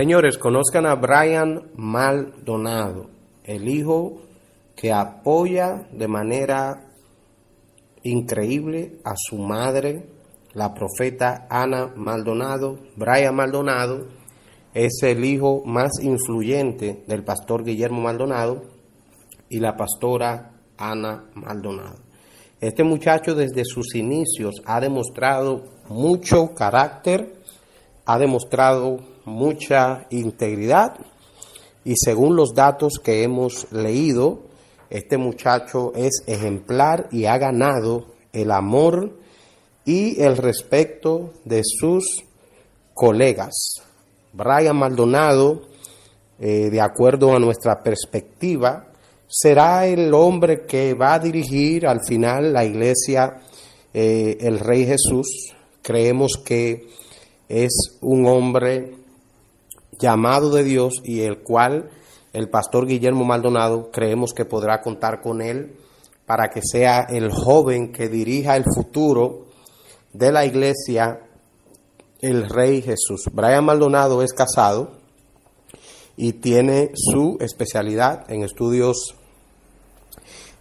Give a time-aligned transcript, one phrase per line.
[0.00, 3.10] Señores, conozcan a Brian Maldonado,
[3.44, 4.22] el hijo
[4.74, 6.90] que apoya de manera
[8.02, 10.08] increíble a su madre,
[10.54, 12.78] la profeta Ana Maldonado.
[12.96, 14.06] Brian Maldonado
[14.72, 18.62] es el hijo más influyente del pastor Guillermo Maldonado
[19.50, 21.98] y la pastora Ana Maldonado.
[22.58, 27.34] Este muchacho desde sus inicios ha demostrado mucho carácter,
[28.06, 30.94] ha demostrado mucha integridad
[31.84, 34.40] y según los datos que hemos leído,
[34.90, 39.16] este muchacho es ejemplar y ha ganado el amor
[39.84, 42.24] y el respeto de sus
[42.92, 43.82] colegas.
[44.32, 45.62] Brian Maldonado,
[46.38, 48.86] eh, de acuerdo a nuestra perspectiva,
[49.26, 53.40] será el hombre que va a dirigir al final la iglesia,
[53.94, 55.54] eh, el Rey Jesús.
[55.82, 56.88] Creemos que
[57.48, 58.99] es un hombre
[60.00, 61.90] llamado de Dios y el cual
[62.32, 65.76] el pastor Guillermo Maldonado creemos que podrá contar con él
[66.26, 69.46] para que sea el joven que dirija el futuro
[70.12, 71.20] de la iglesia,
[72.20, 73.24] el Rey Jesús.
[73.32, 74.92] Brian Maldonado es casado
[76.16, 79.16] y tiene su especialidad en estudios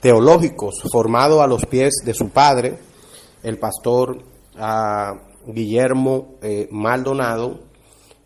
[0.00, 2.78] teológicos, formado a los pies de su padre,
[3.42, 4.22] el pastor
[4.58, 5.14] ah,
[5.46, 7.60] Guillermo eh, Maldonado,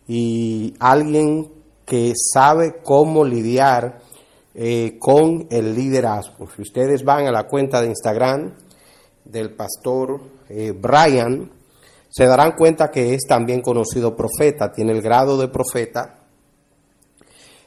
[0.09, 1.51] y alguien
[1.85, 3.99] que sabe cómo lidiar
[4.55, 6.47] eh, con el liderazgo.
[6.55, 8.55] Si ustedes van a la cuenta de Instagram
[9.23, 11.51] del pastor eh, Brian,
[12.09, 16.21] se darán cuenta que es también conocido profeta, tiene el grado de profeta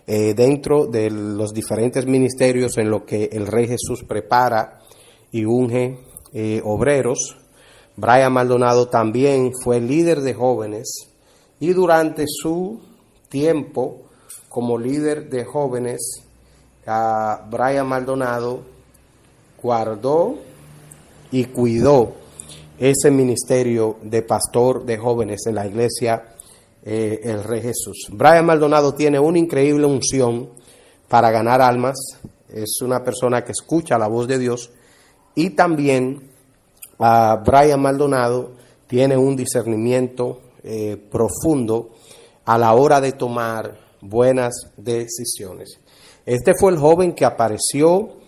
[0.09, 4.81] eh, dentro de los diferentes ministerios en lo que el Rey Jesús prepara
[5.31, 5.97] y unge
[6.65, 7.37] obreros.
[7.95, 11.12] Brian Maldonado también fue líder de jóvenes
[11.63, 12.81] y durante su
[13.29, 14.03] tiempo
[14.49, 16.25] como líder de jóvenes,
[16.85, 18.65] a Brian Maldonado
[19.63, 20.39] guardó
[21.31, 22.15] y cuidó
[22.81, 26.35] ese ministerio de pastor de jóvenes en la iglesia
[26.85, 28.09] eh, El Rey Jesús.
[28.11, 30.51] Brian Maldonado tiene una increíble unción
[31.07, 31.95] para ganar almas,
[32.49, 34.73] es una persona que escucha la voz de Dios
[35.37, 36.29] y también
[36.99, 38.51] a Brian Maldonado
[38.89, 41.91] tiene un discernimiento eh, profundo
[42.45, 45.81] a la hora de tomar buenas decisiones.
[46.27, 48.21] Este fue el joven que apareció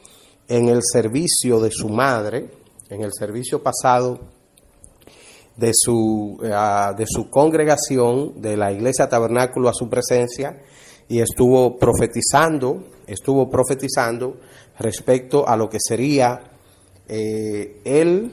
[0.48, 2.50] en el servicio de su madre,
[2.90, 4.20] en el servicio pasado
[5.56, 10.60] de su, eh, de su congregación, de la iglesia tabernáculo a su presencia,
[11.08, 14.38] y estuvo profetizando, estuvo profetizando
[14.78, 16.40] respecto a lo que sería
[17.06, 18.32] eh, el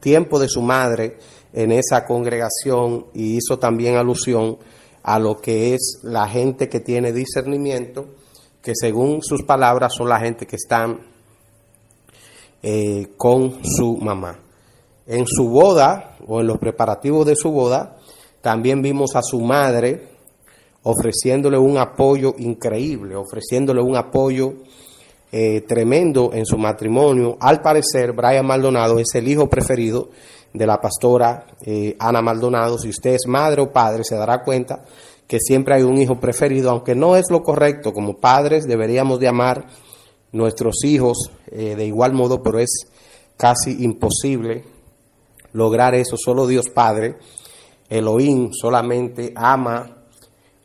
[0.00, 1.18] tiempo de su madre
[1.52, 4.58] en esa congregación y hizo también alusión
[5.02, 8.06] a lo que es la gente que tiene discernimiento,
[8.62, 11.00] que según sus palabras son la gente que están
[12.62, 14.38] eh, con su mamá.
[15.06, 17.96] En su boda o en los preparativos de su boda,
[18.42, 20.08] también vimos a su madre
[20.82, 24.54] ofreciéndole un apoyo increíble, ofreciéndole un apoyo
[25.30, 27.36] eh, tremendo en su matrimonio.
[27.40, 30.10] Al parecer, Brian Maldonado es el hijo preferido
[30.52, 32.78] de la pastora eh, Ana Maldonado.
[32.78, 34.84] Si usted es madre o padre, se dará cuenta
[35.26, 37.92] que siempre hay un hijo preferido, aunque no es lo correcto.
[37.92, 39.66] Como padres deberíamos de amar
[40.32, 42.86] nuestros hijos eh, de igual modo, pero es
[43.36, 44.64] casi imposible
[45.52, 46.16] lograr eso.
[46.16, 47.16] Solo Dios Padre,
[47.88, 50.04] Elohim, solamente ama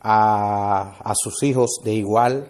[0.00, 2.48] a, a sus hijos de igual,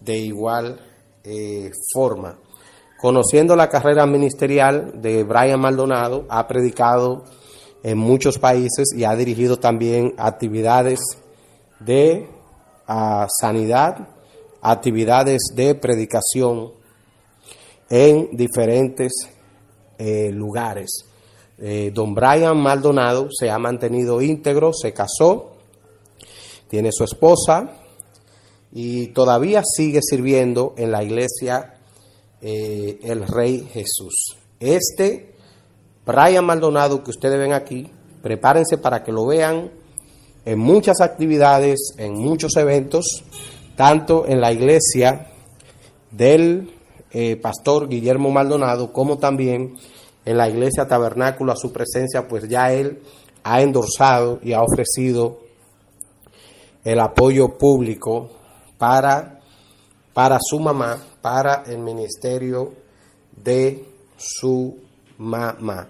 [0.00, 0.80] de igual
[1.24, 2.38] eh, forma.
[3.02, 7.24] Conociendo la carrera ministerial de Brian Maldonado, ha predicado
[7.82, 11.00] en muchos países y ha dirigido también actividades
[11.80, 12.28] de
[12.86, 14.06] ah, sanidad,
[14.60, 16.74] actividades de predicación
[17.90, 19.10] en diferentes
[19.98, 21.04] eh, lugares.
[21.58, 25.56] Eh, don Brian Maldonado se ha mantenido íntegro, se casó,
[26.68, 27.68] tiene su esposa
[28.70, 31.71] y todavía sigue sirviendo en la iglesia
[32.42, 34.36] eh, el Rey Jesús.
[34.60, 35.34] Este
[36.04, 37.90] Brian Maldonado que ustedes ven aquí,
[38.22, 39.70] prepárense para que lo vean
[40.44, 43.24] en muchas actividades, en muchos eventos,
[43.76, 45.28] tanto en la iglesia
[46.10, 46.74] del
[47.12, 49.76] eh, pastor Guillermo Maldonado como también
[50.24, 53.02] en la iglesia tabernáculo a su presencia, pues ya él
[53.44, 55.40] ha endorsado y ha ofrecido
[56.84, 58.30] el apoyo público
[58.78, 59.40] para,
[60.12, 62.72] para su mamá para el ministerio
[63.42, 63.84] de
[64.16, 64.76] su
[65.18, 65.88] mamá.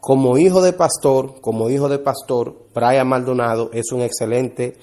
[0.00, 4.76] Como hijo de pastor, como hijo de pastor, Brian Maldonado es un excelente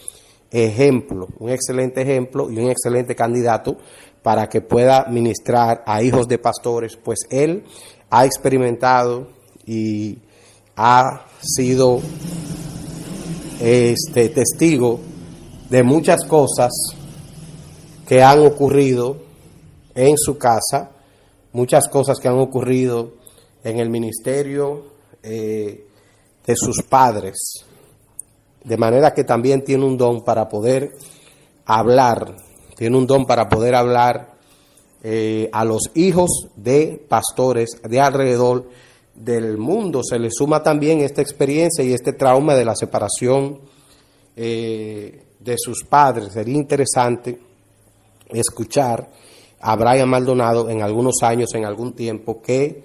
[0.51, 3.77] ejemplo, un excelente ejemplo y un excelente candidato
[4.23, 7.63] para que pueda ministrar a hijos de pastores, pues él
[8.09, 9.27] ha experimentado
[9.65, 10.19] y
[10.75, 11.99] ha sido
[13.59, 14.99] este testigo
[15.69, 16.71] de muchas cosas
[18.09, 19.17] que han ocurrido
[19.93, 20.89] en su casa,
[21.53, 23.11] muchas cosas que han ocurrido
[23.63, 24.83] en el ministerio
[25.21, 25.85] eh,
[26.43, 27.37] de sus padres,
[28.63, 30.91] de manera que también tiene un don para poder
[31.65, 32.35] hablar,
[32.75, 34.33] tiene un don para poder hablar
[35.03, 38.71] eh, a los hijos de pastores de alrededor
[39.13, 40.01] del mundo.
[40.03, 43.59] Se le suma también esta experiencia y este trauma de la separación
[44.35, 46.33] eh, de sus padres.
[46.33, 47.48] Sería interesante
[48.29, 49.09] escuchar
[49.61, 52.83] a Brian Maldonado en algunos años, en algún tiempo, que,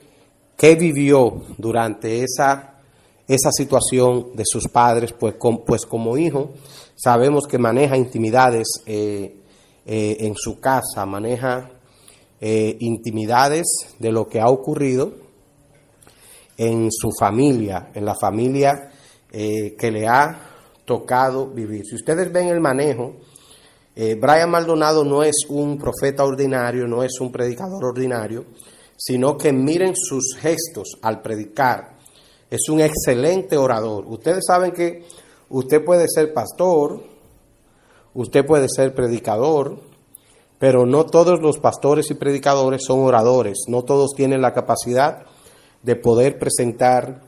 [0.79, 2.81] vivió durante esa,
[3.29, 5.35] esa situación de sus padres, pues,
[5.67, 6.53] pues como hijo
[6.95, 9.37] sabemos que maneja intimidades eh,
[9.85, 11.71] eh, en su casa, maneja
[12.41, 13.67] eh, intimidades
[13.99, 15.13] de lo que ha ocurrido
[16.57, 18.91] en su familia, en la familia
[19.31, 20.53] que le ha
[20.85, 21.85] tocado vivir.
[21.85, 23.17] Si ustedes ven el manejo,
[23.97, 28.45] eh, Brian Maldonado no es un profeta ordinario, no es un predicador ordinario,
[28.97, 31.95] sino que miren sus gestos al predicar.
[32.51, 34.05] Es un excelente orador.
[34.07, 35.05] Ustedes saben que
[35.49, 37.03] usted puede ser pastor,
[38.15, 39.79] usted puede ser predicador,
[40.59, 45.25] pero no todos los pastores y predicadores son oradores, no todos tienen la capacidad
[45.83, 47.21] de poder presentar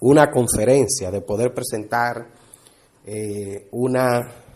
[0.00, 2.28] una conferencia, de poder presentar
[3.06, 4.47] eh, una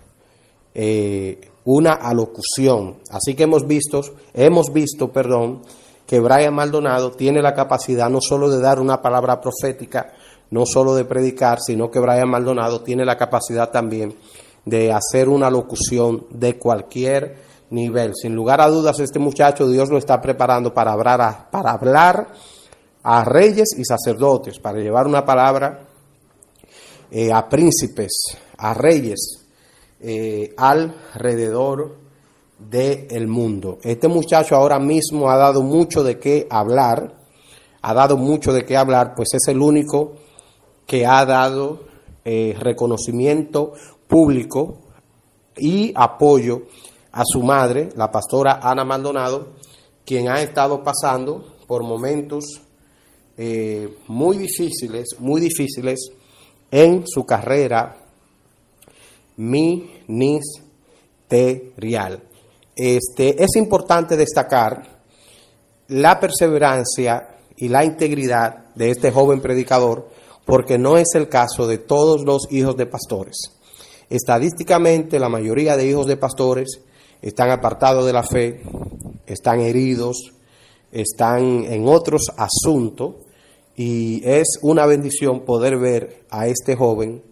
[0.74, 2.98] eh, una alocución.
[3.10, 4.02] Así que hemos visto,
[4.34, 5.62] hemos visto, perdón,
[6.06, 10.12] que Brian Maldonado tiene la capacidad no solo de dar una palabra profética,
[10.50, 14.14] no solo de predicar, sino que Brian Maldonado tiene la capacidad también
[14.64, 17.36] de hacer una locución de cualquier
[17.70, 18.12] nivel.
[18.14, 22.28] Sin lugar a dudas, este muchacho Dios lo está preparando para hablar
[23.02, 25.80] a, reyes y sacerdotes, para llevar una palabra
[27.10, 28.12] eh, a príncipes,
[28.58, 29.41] a reyes,
[30.02, 31.96] eh, alrededor
[32.58, 33.78] del mundo.
[33.82, 37.14] Este muchacho ahora mismo ha dado mucho de qué hablar,
[37.81, 40.14] ha dado mucho de qué hablar, pues es el único
[40.87, 41.84] que ha dado
[42.25, 43.72] eh, reconocimiento
[44.06, 44.78] público
[45.56, 46.62] y apoyo
[47.12, 49.49] a su madre, la pastora Ana Maldonado,
[50.04, 52.60] quien ha estado pasando por momentos
[53.37, 56.10] eh, muy difíciles, muy difíciles
[56.70, 58.01] en su carrera
[59.37, 60.62] ministerial.
[62.75, 65.02] Este, es importante destacar
[65.88, 70.08] la perseverancia y la integridad de este joven predicador,
[70.44, 73.37] porque no es el caso de todos los hijos de pastores.
[74.08, 76.81] Estadísticamente, la mayoría de hijos de pastores
[77.20, 78.62] están apartados de la fe,
[79.26, 80.32] están heridos,
[80.90, 83.14] están en otros asuntos,
[83.76, 87.23] y es una bendición poder ver a este joven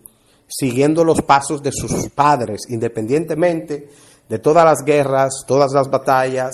[0.51, 3.89] siguiendo los pasos de sus padres, independientemente
[4.29, 6.51] de todas las guerras, todas las batallas,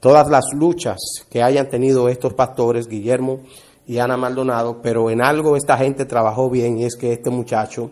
[0.00, 0.98] todas las luchas
[1.30, 3.40] que hayan tenido estos pastores, Guillermo
[3.86, 7.90] y Ana Maldonado, pero en algo esta gente trabajó bien y es que este muchacho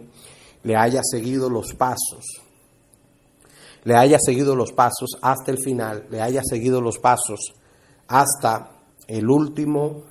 [0.64, 2.43] le haya seguido los pasos,
[3.85, 7.54] le haya seguido los pasos hasta el final, le haya seguido los pasos
[8.09, 8.71] hasta
[9.07, 10.02] el último,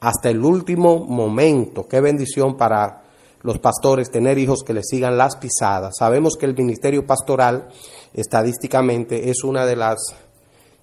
[0.00, 1.86] hasta el último momento.
[1.88, 3.07] Qué bendición para
[3.48, 5.94] los pastores tener hijos que les sigan las pisadas.
[5.98, 7.68] Sabemos que el ministerio pastoral
[8.12, 9.96] estadísticamente es una de las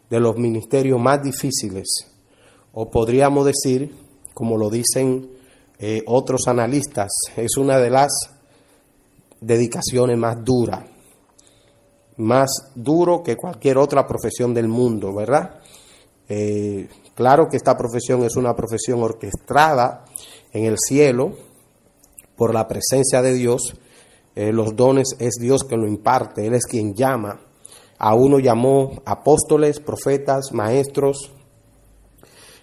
[0.10, 1.86] de los ministerios más difíciles
[2.74, 3.96] o podríamos decir,
[4.34, 5.30] como lo dicen
[5.78, 8.12] eh, otros analistas, es una de las
[9.40, 10.86] dedicaciones más duras,
[12.18, 15.60] más duro que cualquier otra profesión del mundo, ¿verdad?
[16.28, 20.04] Eh, claro que esta profesión es una profesión orquestada
[20.52, 21.55] en el cielo,
[22.36, 23.76] por la presencia de Dios.
[24.36, 27.40] Eh, los dones es Dios que lo imparte, Él es quien llama.
[27.98, 31.32] A uno llamó apóstoles, profetas, maestros,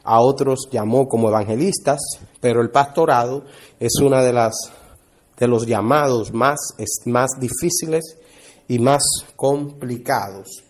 [0.05, 2.01] a otros llamó como evangelistas,
[2.41, 3.45] pero el pastorado
[3.79, 4.55] es una de las
[5.39, 6.61] de los llamados más,
[7.07, 8.17] más difíciles
[8.69, 9.03] y más
[9.35, 10.63] complicados.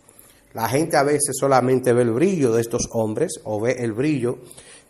[0.54, 4.38] La gente a veces solamente ve el brillo de estos hombres o ve el brillo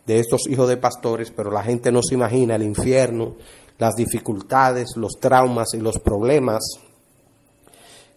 [0.05, 3.35] de estos hijos de pastores, pero la gente no se imagina el infierno,
[3.83, 6.63] las dificultades, los traumas y los problemas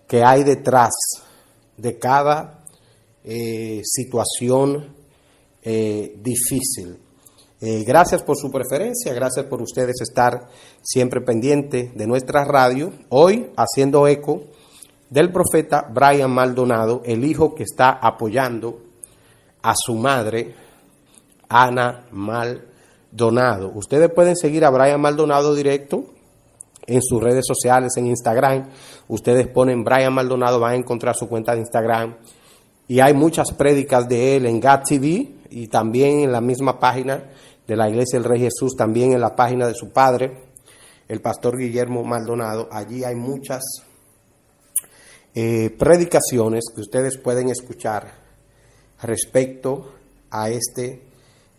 [0.06, 0.92] que hay detrás
[1.76, 2.60] de cada
[3.24, 4.94] eh, situación
[5.64, 6.96] eh, difícil.
[7.60, 10.46] Eh, gracias por su preferencia, gracias por ustedes estar
[10.82, 12.92] siempre pendiente de nuestra radio.
[13.08, 14.44] Hoy haciendo eco
[15.10, 18.82] del profeta Brian Maldonado, el hijo que está apoyando
[19.62, 20.54] a su madre,
[21.48, 22.75] Ana Maldonado.
[23.74, 26.04] Ustedes pueden seguir a Brian Maldonado directo
[26.86, 28.68] en sus redes sociales, en Instagram.
[29.08, 32.16] Ustedes ponen Brian Maldonado, van a encontrar su cuenta de Instagram.
[32.88, 37.24] Y hay muchas prédicas de él en GAT TV y también en la misma página
[37.66, 40.44] de la Iglesia del Rey Jesús, también en la página de su padre,
[41.08, 42.68] el pastor Guillermo Maldonado.
[42.70, 43.64] Allí hay muchas
[45.34, 48.14] eh, predicaciones que ustedes pueden escuchar
[49.02, 49.92] respecto
[50.30, 51.02] a este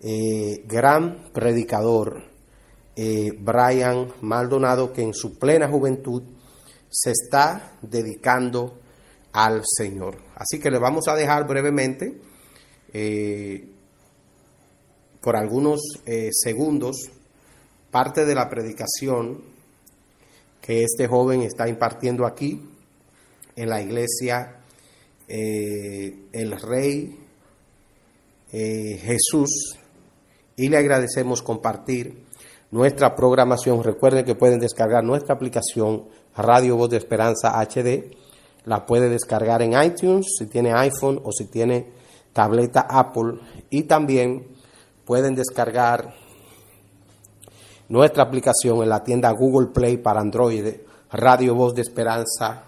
[0.02, 2.24] eh, gran predicador,
[2.96, 6.24] eh, Brian Maldonado, que en su plena juventud
[6.90, 8.80] se está dedicando
[9.34, 10.18] al Señor.
[10.36, 12.22] Así que le vamos a dejar brevemente
[15.28, 17.12] por algunos eh, segundos
[17.92, 19.42] parte de la predicación
[20.62, 22.62] que este joven está impartiendo aquí
[23.56, 24.62] en la iglesia
[25.28, 27.20] eh, El Rey
[28.54, 29.78] eh, Jesús
[30.58, 32.26] y le agradecemos compartir
[32.72, 33.84] nuestra programación.
[33.84, 38.12] Recuerden que pueden descargar nuestra aplicación Radio Voz de Esperanza HD.
[38.66, 41.88] La puede descargar en iTunes si tiene iPhone o si tiene
[42.34, 44.48] tableta Apple y también
[45.06, 46.14] pueden descargar
[47.88, 50.66] nuestra aplicación en la tienda Google Play para Android,
[51.12, 52.64] Radio Voz de Esperanza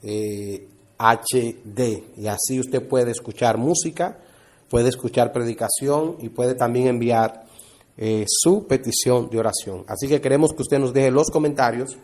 [0.00, 1.78] HD.
[1.78, 4.18] Eh, y así usted puede escuchar música,
[4.68, 7.44] puede escuchar predicación y puede también enviar
[7.96, 9.84] eh, su petición de oración.
[9.88, 11.96] Así que queremos que usted nos deje los comentarios.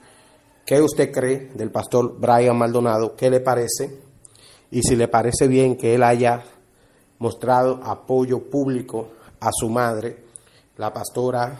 [0.67, 4.01] Qué usted cree del pastor Brian Maldonado, qué le parece
[4.71, 6.43] y si le parece bien que él haya
[7.19, 9.09] mostrado apoyo público
[9.41, 10.17] a su madre,
[10.79, 11.57] la pastora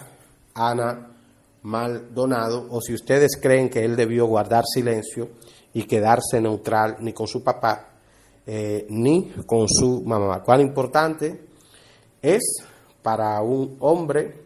[0.55, 1.11] Ana
[1.63, 5.29] Maldonado, o si ustedes creen que él debió guardar silencio
[5.73, 7.94] y quedarse neutral ni con su papá
[8.47, 10.43] eh, ni con su mamá.
[10.43, 11.47] Cuán importante
[12.21, 12.43] es
[13.03, 14.45] para un hombre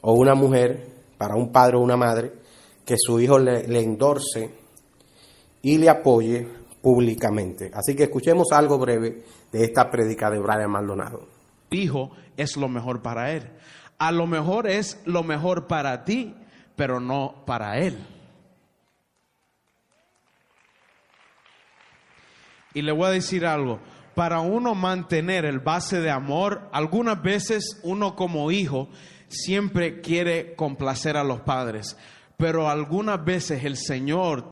[0.00, 2.32] o una mujer, para un padre o una madre,
[2.84, 4.50] que su hijo le, le endorse
[5.62, 6.46] y le apoye
[6.82, 7.70] públicamente.
[7.72, 11.34] Así que escuchemos algo breve de esta prédica de Brian Maldonado
[11.74, 13.50] hijo es lo mejor para él.
[13.98, 16.34] A lo mejor es lo mejor para ti,
[16.76, 17.98] pero no para él.
[22.74, 23.80] Y le voy a decir algo,
[24.14, 28.88] para uno mantener el base de amor, algunas veces uno como hijo
[29.28, 31.96] siempre quiere complacer a los padres,
[32.36, 34.50] pero algunas veces el Señor...